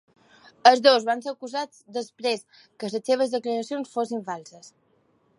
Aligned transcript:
Els 0.69 0.79
dos 0.85 1.03
van 1.09 1.19
ser 1.25 1.33
acusats 1.33 1.83
després 1.97 2.41
que 2.83 2.89
les 2.93 3.05
seves 3.11 3.35
declaracions 3.35 3.93
fossin 3.99 4.25
falses. 4.31 4.73